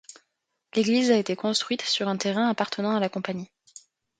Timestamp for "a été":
1.11-1.35